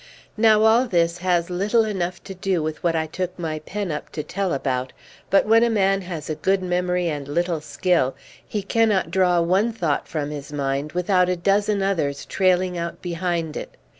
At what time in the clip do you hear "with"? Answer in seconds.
2.63-2.81